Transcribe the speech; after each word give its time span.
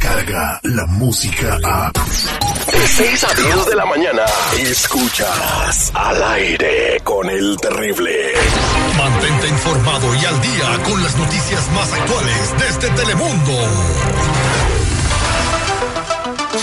llega 0.00 0.60
la 0.62 0.86
música 0.86 1.58
a... 1.64 1.92
De 1.92 2.86
6 2.86 3.24
a 3.24 3.34
10 3.34 3.66
de 3.66 3.76
la 3.76 3.86
mañana, 3.86 4.22
escuchas 4.58 5.90
al 5.94 6.22
aire 6.22 7.00
con 7.02 7.28
el 7.28 7.56
terrible. 7.56 8.32
Mantente 8.96 9.48
informado 9.48 10.14
y 10.14 10.24
al 10.24 10.40
día 10.40 10.82
con 10.84 11.02
las 11.02 11.16
noticias 11.16 11.70
más 11.72 11.92
actuales 11.92 12.54
desde 12.58 12.90
Telemundo. 12.90 13.52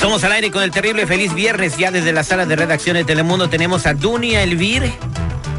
Somos 0.00 0.24
al 0.24 0.32
aire 0.32 0.50
con 0.50 0.62
el 0.62 0.70
terrible 0.70 1.06
feliz 1.06 1.32
viernes. 1.34 1.76
Ya 1.76 1.90
desde 1.90 2.12
la 2.12 2.24
sala 2.24 2.46
de 2.46 2.56
redacción 2.56 2.96
de 2.96 3.04
Telemundo 3.04 3.48
tenemos 3.48 3.86
a 3.86 3.94
Dunia 3.94 4.42
Elvir. 4.42 4.92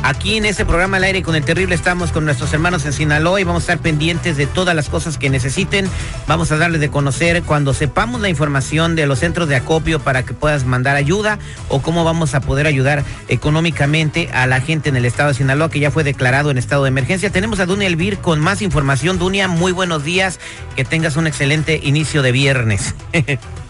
Aquí 0.04 0.36
en 0.36 0.44
este 0.44 0.66
programa 0.66 0.98
al 0.98 1.06
aire 1.06 1.24
con 1.24 1.34
el 1.34 1.46
terrible 1.46 1.76
estamos 1.76 2.12
con 2.12 2.26
nuestros 2.26 2.52
hermanos 2.54 2.86
en 2.86 2.92
Sinaloa 2.92 3.40
y 3.40 3.46
vamos 3.46 3.64
a 3.64 3.64
estar 3.64 3.80
pendientes 3.80 4.36
de 4.36 4.48
todas 4.48 4.76
las 4.76 4.90
cosas 4.90 5.18
que 5.18 5.30
necesiten. 5.30 5.90
Vamos 6.28 6.52
a 6.52 6.58
darles 6.58 6.82
de 6.82 6.90
conocer 6.90 7.42
cuando 7.44 7.74
sepamos 7.74 8.20
la 8.20 8.28
información 8.28 8.98
de 8.98 9.06
los 9.06 9.20
centros 9.20 9.48
de 9.48 9.56
acopio 9.56 10.02
para 10.02 10.24
que 10.24 10.34
puedas 10.34 10.66
mandar 10.66 10.98
ayuda 10.98 11.40
o 11.70 11.82
cómo 11.82 12.04
vamos 12.04 12.36
a 12.36 12.42
poder 12.42 12.68
ayudar 12.68 13.06
económicamente 13.30 14.30
a 14.34 14.46
la 14.46 14.60
gente 14.60 14.90
en 14.90 14.98
el 14.98 15.06
estado 15.06 15.30
de 15.30 15.36
Sinaloa 15.36 15.70
que 15.70 15.80
ya 15.80 15.90
fue 15.90 16.04
declarado 16.04 16.52
en 16.52 16.58
estado 16.58 16.84
de 16.84 16.90
emergencia. 16.90 17.30
Tenemos 17.30 17.62
a 17.62 17.66
Dunia 17.66 17.88
Elvir 17.88 18.18
con 18.18 18.42
más 18.42 18.62
información. 18.62 19.18
Dunia, 19.18 19.48
muy 19.48 19.72
buenos 19.72 20.04
días. 20.04 20.38
Que 20.76 20.84
tengas 20.84 21.16
un 21.16 21.28
excelente 21.28 21.80
inicio 21.82 22.22
de 22.22 22.34
viernes. 22.34 22.94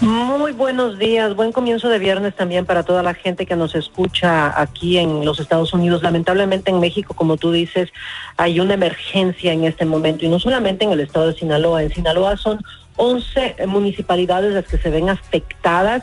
Muy 0.00 0.52
buenos 0.52 0.98
días, 0.98 1.34
buen 1.34 1.52
comienzo 1.52 1.88
de 1.88 1.98
viernes 1.98 2.34
también 2.34 2.66
para 2.66 2.82
toda 2.82 3.02
la 3.02 3.14
gente 3.14 3.46
que 3.46 3.56
nos 3.56 3.74
escucha 3.74 4.60
aquí 4.60 4.98
en 4.98 5.24
los 5.24 5.40
Estados 5.40 5.72
Unidos. 5.72 6.02
Lamentablemente 6.02 6.70
en 6.70 6.80
México, 6.80 7.14
como 7.14 7.36
tú 7.36 7.52
dices, 7.52 7.90
hay 8.36 8.60
una 8.60 8.74
emergencia 8.74 9.52
en 9.52 9.64
este 9.64 9.84
momento 9.84 10.24
y 10.24 10.28
no 10.28 10.38
solamente 10.38 10.84
en 10.84 10.92
el 10.92 11.00
estado 11.00 11.28
de 11.28 11.34
Sinaloa. 11.34 11.82
En 11.82 11.94
Sinaloa 11.94 12.36
son 12.36 12.60
11 12.96 13.56
municipalidades 13.66 14.52
las 14.52 14.66
que 14.66 14.78
se 14.78 14.90
ven 14.90 15.08
afectadas 15.08 16.02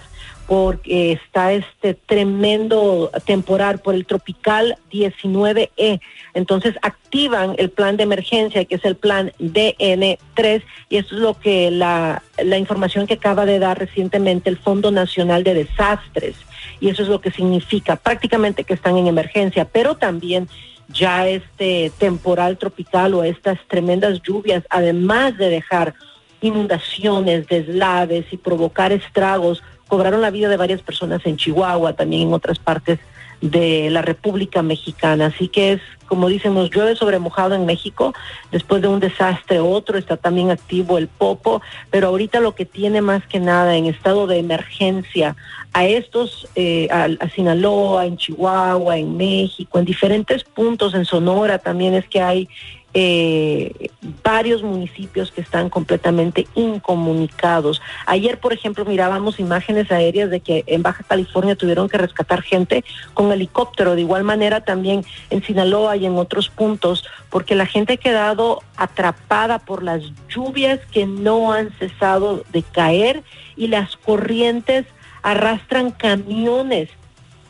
porque 0.52 1.14
está 1.14 1.54
este 1.54 1.94
tremendo 1.94 3.10
temporal 3.24 3.80
por 3.80 3.96
el 3.96 4.06
tropical 4.06 4.78
19E. 4.92 6.02
Entonces 6.34 6.76
activan 6.82 7.56
el 7.58 7.70
plan 7.70 7.96
de 7.96 8.04
emergencia, 8.04 8.66
que 8.66 8.76
es 8.76 8.84
el 8.84 8.98
plan 8.98 9.32
DN3, 9.40 10.62
y 10.90 10.98
esto 10.98 11.16
es 11.16 11.22
lo 11.22 11.40
que 11.40 11.72
la, 11.72 12.22
la 12.44 12.58
información 12.58 13.08
que 13.08 13.14
acaba 13.14 13.46
de 13.46 13.60
dar 13.60 13.80
recientemente 13.80 14.50
el 14.50 14.58
Fondo 14.58 14.92
Nacional 14.92 15.46
de 15.46 15.54
Desastres. 15.54 16.36
Y 16.82 16.90
eso 16.90 17.04
es 17.04 17.08
lo 17.08 17.22
que 17.22 17.32
significa 17.32 17.96
prácticamente 17.96 18.66
que 18.66 18.74
están 18.74 18.98
en 18.98 19.08
emergencia, 19.08 19.64
pero 19.64 19.96
también 19.96 20.50
ya 20.90 21.30
este 21.30 21.94
temporal 21.98 22.58
tropical 22.58 23.14
o 23.14 23.24
estas 23.24 23.58
tremendas 23.70 24.22
lluvias, 24.22 24.66
además 24.70 25.38
de 25.38 25.50
dejar 25.50 25.94
inundaciones, 26.42 27.48
deslaves 27.48 28.26
y 28.32 28.38
provocar 28.38 28.92
estragos, 28.92 29.64
cobraron 29.92 30.22
la 30.22 30.32
vida 30.32 30.48
de 30.48 30.56
varias 30.56 30.82
personas 30.82 31.20
en 31.26 31.36
Chihuahua, 31.36 31.92
también 31.92 32.30
en 32.30 32.34
otras 32.34 32.60
partes 32.60 32.98
de 33.42 33.90
la 33.90 34.02
República 34.02 34.62
Mexicana. 34.62 35.26
Así 35.26 35.50
que 35.50 35.74
es, 35.74 35.82
como 36.08 36.30
dicen, 36.30 36.54
nos 36.54 36.70
llueve 36.70 36.96
sobre 36.96 37.20
mojado 37.20 37.56
en 37.56 37.66
México, 37.66 38.14
después 38.54 38.82
de 38.82 38.88
un 38.88 39.02
desastre 39.02 39.60
otro, 39.60 39.98
está 39.98 40.16
también 40.16 40.50
activo 40.50 40.98
el 40.98 41.10
Popo, 41.10 41.62
pero 41.90 42.08
ahorita 42.08 42.40
lo 42.40 42.56
que 42.56 42.64
tiene 42.64 43.02
más 43.02 43.28
que 43.28 43.42
nada 43.42 43.76
en 43.76 43.86
estado 43.86 44.28
de 44.28 44.40
emergencia 44.40 45.36
a 45.74 45.86
estos, 45.86 46.48
eh, 46.56 46.88
a, 46.90 47.10
a 47.20 47.30
Sinaloa, 47.30 48.06
en 48.06 48.16
Chihuahua, 48.16 48.98
en 48.98 49.18
México, 49.18 49.78
en 49.78 49.84
diferentes 49.84 50.46
puntos, 50.46 50.94
en 50.94 51.04
Sonora 51.04 51.58
también 51.58 51.96
es 51.96 52.08
que 52.08 52.22
hay 52.22 52.48
eh, 52.94 53.90
varios 54.24 54.64
municipios 54.64 55.32
que 55.32 55.42
están 55.42 55.70
completamente 55.70 56.48
incomunicados. 56.56 57.82
Ayer, 58.06 58.40
por 58.40 58.52
ejemplo, 58.52 58.84
mirábamos 58.84 59.40
imágenes 59.40 59.92
aéreas 59.92 60.30
de 60.30 60.42
que 60.42 60.64
en 60.68 60.84
Baja 60.84 61.04
California 61.08 61.56
tuvieron 61.56 61.88
que 61.88 61.98
rescatar 61.98 62.42
gente 62.42 62.84
con 63.14 63.32
helicóptero, 63.32 63.96
de 63.96 64.02
igual 64.02 64.24
manera 64.24 64.62
también 64.62 65.06
en 65.30 65.44
Sinaloa 65.44 65.96
y 65.96 66.06
en 66.06 66.18
otros 66.18 66.50
puntos, 66.50 67.06
porque 67.30 67.56
la 67.56 67.66
gente 67.66 67.94
ha 67.94 67.98
quedado 67.98 68.62
atrapada 68.76 69.60
por 69.60 69.84
las 69.84 70.04
lluvias 70.28 70.80
que 70.92 71.06
no 71.06 71.54
han 71.54 71.72
cesado 71.78 72.44
de 72.52 72.62
caer 72.62 73.24
y 73.56 73.68
las 73.68 73.96
corrientes 73.96 74.86
arrastran 75.24 75.92
camiones. 75.92 76.90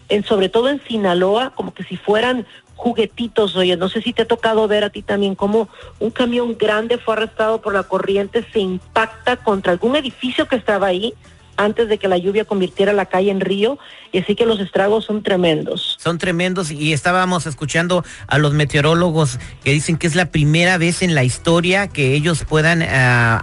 En, 0.09 0.25
sobre 0.25 0.49
todo 0.49 0.67
en 0.69 0.83
Sinaloa, 0.83 1.51
como 1.55 1.73
que 1.73 1.85
si 1.85 1.95
fueran 1.95 2.45
juguetitos, 2.81 3.55
oye, 3.55 3.77
no 3.77 3.89
sé 3.89 4.01
si 4.01 4.11
te 4.11 4.23
ha 4.23 4.27
tocado 4.27 4.67
ver 4.67 4.83
a 4.83 4.89
ti 4.89 5.03
también 5.03 5.35
cómo 5.35 5.69
un 5.99 6.09
camión 6.09 6.57
grande 6.57 6.97
fue 6.97 7.13
arrestado 7.13 7.61
por 7.61 7.75
la 7.75 7.83
corriente, 7.83 8.43
se 8.51 8.59
impacta 8.59 9.37
contra 9.37 9.71
algún 9.71 9.95
edificio 9.95 10.47
que 10.47 10.55
estaba 10.55 10.87
ahí 10.87 11.13
antes 11.57 11.89
de 11.89 11.99
que 11.99 12.07
la 12.07 12.17
lluvia 12.17 12.43
convirtiera 12.43 12.91
la 12.91 13.05
calle 13.05 13.29
en 13.29 13.39
río, 13.39 13.77
y 14.11 14.17
así 14.17 14.33
que 14.33 14.47
los 14.47 14.59
estragos 14.59 15.05
son 15.05 15.21
tremendos. 15.21 15.95
Son 15.99 16.17
tremendos 16.17 16.71
y 16.71 16.91
estábamos 16.91 17.45
escuchando 17.45 18.03
a 18.25 18.39
los 18.39 18.53
meteorólogos 18.53 19.37
que 19.63 19.71
dicen 19.71 19.97
que 19.97 20.07
es 20.07 20.15
la 20.15 20.31
primera 20.31 20.79
vez 20.79 21.03
en 21.03 21.13
la 21.13 21.23
historia 21.23 21.87
que 21.87 22.15
ellos 22.15 22.45
puedan 22.49 22.81
uh, 22.81 22.85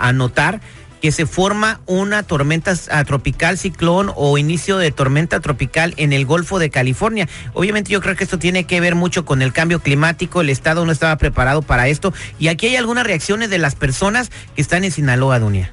anotar 0.00 0.60
que 1.00 1.12
se 1.12 1.26
forma 1.26 1.80
una 1.86 2.22
tormenta 2.22 2.74
tropical 3.04 3.58
ciclón 3.58 4.12
o 4.14 4.38
inicio 4.38 4.78
de 4.78 4.90
tormenta 4.90 5.40
tropical 5.40 5.94
en 5.96 6.12
el 6.12 6.26
Golfo 6.26 6.58
de 6.58 6.70
California. 6.70 7.28
Obviamente 7.54 7.90
yo 7.90 8.00
creo 8.00 8.16
que 8.16 8.24
esto 8.24 8.38
tiene 8.38 8.64
que 8.64 8.80
ver 8.80 8.94
mucho 8.94 9.24
con 9.24 9.42
el 9.42 9.52
cambio 9.52 9.80
climático, 9.80 10.40
el 10.40 10.50
Estado 10.50 10.84
no 10.84 10.92
estaba 10.92 11.16
preparado 11.16 11.62
para 11.62 11.88
esto. 11.88 12.12
Y 12.38 12.48
aquí 12.48 12.66
hay 12.66 12.76
algunas 12.76 13.04
reacciones 13.04 13.50
de 13.50 13.58
las 13.58 13.74
personas 13.74 14.30
que 14.54 14.62
están 14.62 14.84
en 14.84 14.90
Sinaloa, 14.90 15.38
Dunia. 15.38 15.72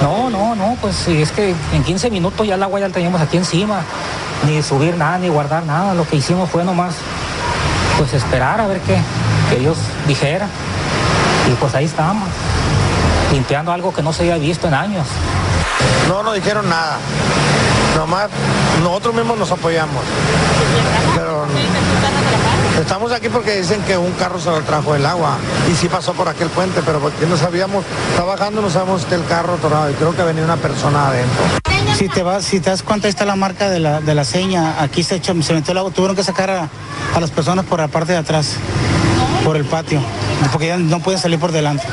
No, 0.00 0.28
no, 0.28 0.56
no, 0.56 0.76
pues 0.80 0.96
sí, 0.96 1.22
es 1.22 1.30
que 1.30 1.54
en 1.72 1.84
15 1.84 2.10
minutos 2.10 2.46
ya 2.46 2.56
el 2.56 2.62
agua 2.62 2.80
ya 2.80 2.88
la 2.88 2.94
teníamos 2.94 3.20
aquí 3.20 3.36
encima, 3.36 3.82
ni 4.44 4.60
subir 4.60 4.96
nada, 4.96 5.18
ni 5.18 5.28
guardar 5.28 5.64
nada, 5.64 5.94
lo 5.94 6.06
que 6.06 6.16
hicimos 6.16 6.50
fue 6.50 6.64
nomás, 6.64 6.96
pues 7.96 8.12
esperar 8.12 8.60
a 8.60 8.66
ver 8.66 8.80
qué, 8.80 8.98
que 9.48 9.60
ellos 9.60 9.78
dijeran, 10.08 10.48
y 11.48 11.54
pues 11.54 11.76
ahí 11.76 11.84
estábamos 11.84 12.28
limpiando 13.34 13.72
algo 13.72 13.92
que 13.92 14.00
no 14.00 14.12
se 14.12 14.22
había 14.22 14.38
visto 14.38 14.68
en 14.68 14.74
años. 14.74 15.06
No 16.08 16.22
nos 16.22 16.34
dijeron 16.34 16.68
nada. 16.68 16.98
Nomás 17.96 18.30
nosotros 18.82 19.14
mismos 19.14 19.38
nos 19.38 19.50
apoyamos. 19.50 20.02
Pero 21.14 21.46
estamos 22.80 23.10
aquí 23.12 23.28
porque 23.28 23.56
dicen 23.56 23.82
que 23.82 23.96
un 23.96 24.12
carro 24.12 24.38
se 24.38 24.50
lo 24.50 24.60
trajo 24.62 24.94
el 24.94 25.04
agua 25.04 25.36
y 25.70 25.74
sí 25.74 25.88
pasó 25.88 26.12
por 26.12 26.28
aquel 26.28 26.48
puente, 26.48 26.80
pero 26.86 27.00
porque 27.00 27.26
no 27.26 27.36
sabíamos, 27.36 27.84
está 28.10 28.24
bajando, 28.24 28.62
no 28.62 28.70
sabemos 28.70 29.04
que 29.04 29.16
el 29.16 29.24
carro 29.26 29.56
tornado 29.56 29.90
y 29.90 29.94
creo 29.94 30.14
que 30.14 30.22
venía 30.22 30.44
una 30.44 30.56
persona 30.56 31.08
adentro. 31.08 31.42
Si 31.96 32.08
te 32.08 32.22
vas, 32.22 32.44
si 32.44 32.60
te 32.60 32.70
das 32.70 32.82
cuenta, 32.82 33.08
ahí 33.08 33.10
está 33.10 33.24
la 33.24 33.36
marca 33.36 33.68
de 33.68 33.80
la, 33.80 34.00
de 34.00 34.14
la 34.14 34.24
seña. 34.24 34.80
Aquí 34.80 35.02
se, 35.02 35.16
echó, 35.16 35.34
se 35.42 35.54
metió 35.54 35.72
el 35.72 35.78
agua. 35.78 35.90
Tuvieron 35.90 36.16
que 36.16 36.24
sacar 36.24 36.50
a, 36.50 36.68
a 37.14 37.20
las 37.20 37.30
personas 37.30 37.64
por 37.64 37.80
la 37.80 37.88
parte 37.88 38.12
de 38.12 38.18
atrás, 38.18 38.54
por 39.44 39.56
el 39.56 39.64
patio, 39.64 40.00
porque 40.52 40.68
ya 40.68 40.76
no 40.76 41.00
pueden 41.00 41.20
salir 41.20 41.38
por 41.38 41.52
delante 41.52 41.84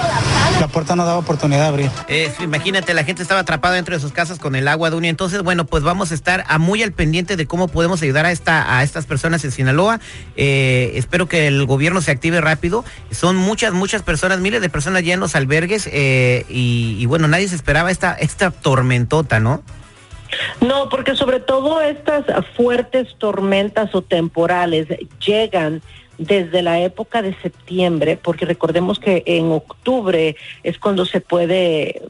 la 0.62 0.68
puerta 0.68 0.96
no 0.96 1.06
daba 1.06 1.18
oportunidad 1.18 1.62
de 1.62 1.68
abrir. 1.68 1.92
Eh, 2.08 2.32
imagínate, 2.40 2.94
la 2.94 3.04
gente 3.04 3.24
estaba 3.24 3.42
atrapada 3.42 3.76
dentro 3.76 3.96
de 3.96 4.00
sus 4.00 4.12
casas 4.12 4.38
con 4.38 4.56
el 4.56 4.68
agua, 4.68 4.92
Dunia. 4.92 5.10
Entonces, 5.10 5.42
bueno, 5.42 5.66
pues 5.66 5.84
vamos 5.84 6.12
a 6.12 6.16
estar 6.16 6.46
a 6.48 6.60
muy 6.60 6.84
al 6.84 6.92
pendiente 6.92 7.36
de 7.36 7.48
cómo 7.48 7.68
podemos 7.68 8.02
ayudar 8.04 8.28
a 8.28 8.32
esta 8.32 8.78
a 8.78 8.84
estas 8.84 9.08
personas 9.08 9.44
en 9.44 9.52
Sinaloa. 9.52 10.00
Eh, 10.38 10.92
espero 10.96 11.28
que 11.28 11.48
el 11.48 11.66
gobierno 11.66 12.00
se 12.02 12.12
active 12.12 12.42
rápido. 12.42 12.86
Son 13.10 13.36
muchas, 13.36 13.74
muchas 13.74 14.04
personas, 14.04 14.40
miles 14.40 14.62
de 14.62 14.70
personas 14.70 15.04
ya 15.04 15.16
en 15.16 15.20
los 15.20 15.36
albergues 15.36 15.90
eh, 15.92 16.46
y, 16.48 16.96
y, 17.00 17.06
bueno, 17.08 17.28
nadie 17.28 17.48
se 17.48 17.56
esperaba 17.56 17.90
esta, 17.90 18.14
esta 18.14 18.52
tormentota, 18.52 19.40
¿no? 19.40 19.64
No, 20.62 20.90
porque 20.90 21.16
sobre 21.16 21.40
todo 21.40 21.82
estas 21.82 22.26
fuertes 22.56 23.16
tormentas 23.18 23.94
o 23.96 24.02
temporales 24.04 24.88
llegan 25.26 25.82
desde 26.22 26.62
la 26.62 26.80
época 26.80 27.22
de 27.24 27.36
septiembre, 27.42 28.18
porque 28.22 28.46
recordemos 28.46 29.00
que 29.00 29.24
en 29.26 29.52
octubre 29.52 30.36
es 30.64 30.78
cuando 30.78 31.06
se 31.06 31.20
puede 31.20 32.04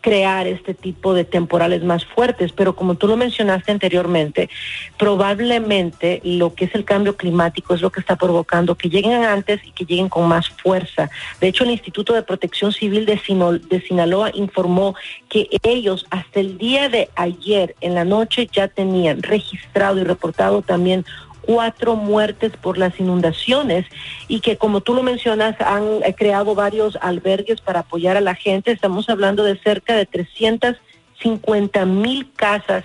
crear 0.00 0.46
este 0.46 0.72
tipo 0.72 1.12
de 1.12 1.24
temporales 1.24 1.84
más 1.84 2.06
fuertes, 2.06 2.52
pero 2.52 2.74
como 2.74 2.94
tú 2.94 3.06
lo 3.06 3.18
mencionaste 3.18 3.70
anteriormente, 3.70 4.48
probablemente 4.96 6.22
lo 6.24 6.54
que 6.54 6.64
es 6.64 6.74
el 6.74 6.86
cambio 6.86 7.16
climático 7.16 7.74
es 7.74 7.82
lo 7.82 7.90
que 7.90 8.00
está 8.00 8.16
provocando 8.16 8.76
que 8.76 8.88
lleguen 8.88 9.24
antes 9.24 9.60
y 9.62 9.72
que 9.72 9.84
lleguen 9.84 10.08
con 10.08 10.26
más 10.26 10.48
fuerza. 10.48 11.10
De 11.38 11.48
hecho, 11.48 11.64
el 11.64 11.70
Instituto 11.70 12.14
de 12.14 12.22
Protección 12.22 12.72
Civil 12.72 13.04
de, 13.04 13.18
Sinol 13.18 13.68
de 13.68 13.82
Sinaloa 13.82 14.30
informó 14.32 14.94
que 15.28 15.48
ellos 15.62 16.06
hasta 16.08 16.40
el 16.40 16.56
día 16.56 16.88
de 16.88 17.10
ayer 17.14 17.76
en 17.82 17.94
la 17.94 18.06
noche 18.06 18.48
ya 18.50 18.68
tenían 18.68 19.22
registrado 19.22 20.00
y 20.00 20.04
reportado 20.04 20.62
también 20.62 21.04
cuatro 21.42 21.96
muertes 21.96 22.52
por 22.56 22.78
las 22.78 22.98
inundaciones 23.00 23.86
y 24.28 24.40
que 24.40 24.56
como 24.56 24.80
tú 24.80 24.94
lo 24.94 25.02
mencionas 25.02 25.60
han 25.60 26.00
creado 26.16 26.54
varios 26.54 26.96
albergues 27.00 27.60
para 27.60 27.80
apoyar 27.80 28.16
a 28.16 28.20
la 28.20 28.34
gente. 28.34 28.72
Estamos 28.72 29.08
hablando 29.08 29.42
de 29.44 29.58
cerca 29.58 29.94
de 29.96 30.06
350 30.06 31.84
mil 31.86 32.30
casas 32.32 32.84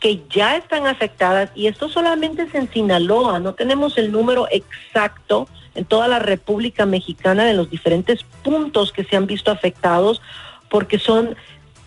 que 0.00 0.22
ya 0.28 0.56
están 0.56 0.86
afectadas 0.86 1.50
y 1.54 1.66
esto 1.66 1.88
solamente 1.88 2.42
es 2.42 2.54
en 2.54 2.70
Sinaloa, 2.70 3.38
no 3.38 3.54
tenemos 3.54 3.96
el 3.96 4.12
número 4.12 4.46
exacto 4.50 5.48
en 5.74 5.86
toda 5.86 6.08
la 6.08 6.18
República 6.18 6.84
Mexicana 6.84 7.46
de 7.46 7.54
los 7.54 7.70
diferentes 7.70 8.22
puntos 8.42 8.92
que 8.92 9.04
se 9.04 9.16
han 9.16 9.26
visto 9.26 9.50
afectados 9.50 10.20
porque 10.68 10.98
son 10.98 11.36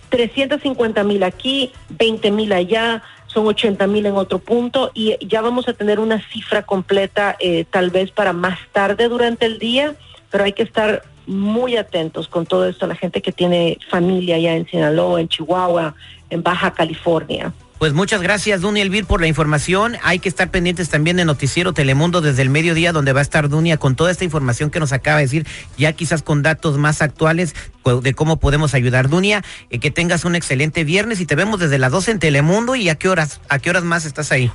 350 0.09 1.03
mil 1.03 1.21
aquí, 1.21 1.71
20 1.89 2.31
mil 2.31 2.53
allá, 2.53 3.03
son 3.27 3.45
80 3.45 3.85
mil 3.87 4.05
en 4.05 4.15
otro 4.15 4.39
punto 4.39 4.91
y 4.93 5.15
ya 5.25 5.41
vamos 5.41 5.67
a 5.67 5.73
tener 5.73 5.99
una 5.99 6.21
cifra 6.29 6.63
completa 6.63 7.35
eh, 7.39 7.65
tal 7.69 7.89
vez 7.89 8.11
para 8.11 8.33
más 8.33 8.57
tarde 8.71 9.07
durante 9.09 9.45
el 9.45 9.59
día, 9.59 9.95
pero 10.31 10.43
hay 10.43 10.53
que 10.53 10.63
estar 10.63 11.03
muy 11.27 11.75
atentos 11.75 12.27
con 12.27 12.45
todo 12.45 12.67
esto, 12.67 12.87
la 12.87 12.95
gente 12.95 13.21
que 13.21 13.31
tiene 13.31 13.77
familia 13.89 14.37
allá 14.37 14.55
en 14.55 14.65
Sinaloa, 14.65 15.19
en 15.19 15.27
Chihuahua, 15.27 15.93
en 16.29 16.41
Baja 16.41 16.71
California. 16.71 17.53
Pues 17.79 17.93
muchas 17.93 18.23
gracias, 18.23 18.61
Dunia 18.61 18.81
Elvir, 18.81 19.05
por 19.05 19.21
la 19.21 19.27
información. 19.27 19.97
Hay 20.01 20.17
que 20.17 20.29
estar 20.29 20.49
pendientes 20.49 20.89
también 20.89 21.17
de 21.17 21.25
Noticiero 21.25 21.73
Telemundo 21.73 22.21
desde 22.21 22.41
el 22.41 22.49
mediodía, 22.49 22.91
donde 22.91 23.13
va 23.13 23.19
a 23.19 23.21
estar 23.21 23.49
Dunia 23.49 23.77
con 23.77 23.95
toda 23.95 24.09
esta 24.09 24.23
información 24.23 24.71
que 24.71 24.79
nos 24.79 24.93
acaba 24.93 25.17
de 25.17 25.25
decir, 25.25 25.45
ya 25.77 25.93
quizás 25.93 26.23
con 26.23 26.41
datos 26.41 26.79
más 26.79 27.03
actuales 27.03 27.53
de 28.01 28.13
cómo 28.15 28.37
podemos 28.37 28.73
ayudar. 28.73 29.09
Dunia, 29.09 29.43
eh, 29.69 29.77
que 29.77 29.91
tengas 29.91 30.25
un 30.25 30.35
excelente 30.35 30.83
viernes 30.85 31.21
y 31.21 31.27
te 31.27 31.35
vemos 31.35 31.59
desde 31.59 31.77
las 31.77 31.91
12 31.91 32.11
en 32.11 32.19
Telemundo. 32.19 32.75
¿Y 32.75 32.89
a 32.89 32.95
qué 32.95 33.09
horas, 33.09 33.41
a 33.47 33.59
qué 33.59 33.69
horas 33.69 33.83
más 33.83 34.05
estás 34.05 34.31
ahí? 34.31 34.51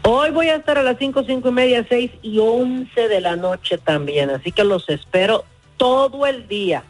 Hoy 0.00 0.30
voy 0.30 0.48
a 0.48 0.56
estar 0.56 0.78
a 0.78 0.82
las 0.82 0.96
5, 0.98 1.24
5 1.26 1.46
y 1.46 1.52
media, 1.52 1.86
6 1.86 2.10
y 2.22 2.38
11 2.38 3.08
de 3.08 3.20
la 3.20 3.36
noche 3.36 3.76
también, 3.76 4.30
así 4.30 4.50
que 4.50 4.64
los 4.64 4.88
espero 4.88 5.44
todo 5.76 6.26
el 6.26 6.48
día. 6.48 6.84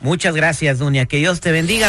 Muchas 0.00 0.34
gracias, 0.34 0.78
Dunia. 0.78 1.04
Que 1.04 1.18
Dios 1.18 1.40
te 1.40 1.52
bendiga. 1.52 1.88